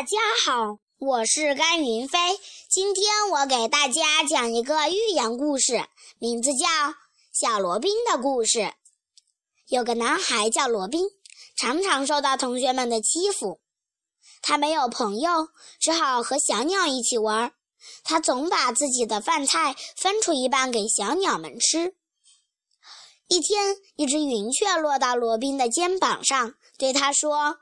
[0.00, 2.18] 大家好，我是甘云飞。
[2.70, 5.84] 今天我给大家讲一个寓言故事，
[6.18, 6.66] 名字叫
[7.34, 8.60] 《小罗宾的故事》。
[9.68, 11.06] 有个男孩叫罗宾，
[11.54, 13.60] 常常受到同学们的欺负。
[14.40, 17.52] 他没有朋友，只好和小鸟一起玩。
[18.02, 21.94] 他总把自己的饭菜分出一半给小鸟们吃。
[23.28, 27.58] 一天，一只云雀落到罗宾的肩膀上，对他说：“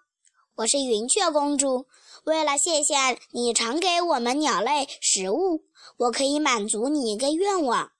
[0.59, 1.87] 我是云雀公主。”
[2.27, 2.95] 为了谢谢
[3.31, 5.63] 你常给我们鸟类食物，
[5.97, 7.93] 我可以满足你一个愿望。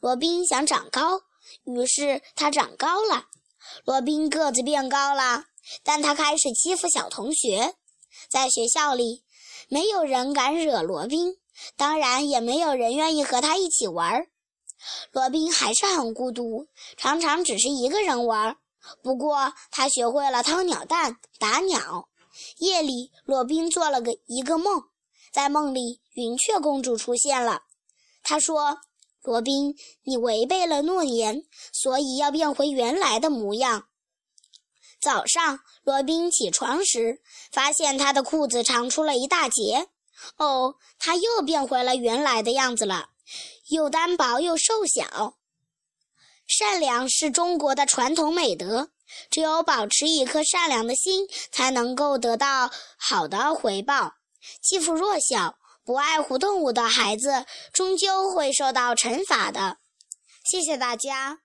[0.00, 1.20] 罗宾想长高，
[1.64, 3.26] 于是他长高了。
[3.84, 5.44] 罗宾个子变高了，
[5.82, 7.74] 但他开始欺负小同学。
[8.30, 9.22] 在学校里，
[9.68, 11.36] 没有人敢惹罗宾，
[11.76, 14.26] 当然也没有人愿意和他一起玩。
[15.12, 18.56] 罗宾还是很孤独，常常只是一个人玩。
[19.02, 22.08] 不过，他学会了掏鸟蛋、打鸟。
[22.58, 24.84] 夜里，罗宾做了个一个梦，
[25.32, 27.62] 在梦里，云雀公主出现了。
[28.22, 28.78] 她说
[29.22, 33.88] ：“罗宾，你违背了诺言，所以要变回原来的模样。”
[35.00, 37.20] 早上，罗宾起床时，
[37.52, 39.88] 发现他的裤子长出了一大截。
[40.38, 43.10] 哦，他又变回了原来的样子了，
[43.68, 45.36] 又单薄又瘦小。
[46.58, 48.90] 善良是中国的传统美德。
[49.30, 54.12] 只有保持一颗善良的心，才能够得到好的回报。
[54.62, 59.78] 欺负弱小、不爱护动物的孩子，终究会受到惩罚的。
[60.44, 61.38] 谢谢大家。